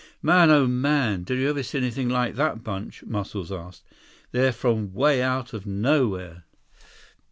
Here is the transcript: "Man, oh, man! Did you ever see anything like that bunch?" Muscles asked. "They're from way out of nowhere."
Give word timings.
"Man, 0.23 0.49
oh, 0.49 0.65
man! 0.65 1.23
Did 1.25 1.37
you 1.37 1.47
ever 1.51 1.61
see 1.61 1.77
anything 1.77 2.09
like 2.09 2.33
that 2.33 2.63
bunch?" 2.63 3.03
Muscles 3.03 3.51
asked. 3.51 3.83
"They're 4.31 4.51
from 4.51 4.93
way 4.95 5.21
out 5.21 5.53
of 5.53 5.67
nowhere." 5.67 6.45